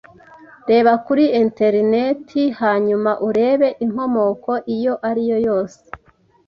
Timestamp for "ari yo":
5.09-5.37